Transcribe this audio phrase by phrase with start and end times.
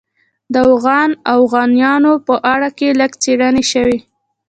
[0.53, 3.97] د اوغان او اوغانیانو په باره کې لږ څېړنې شوې.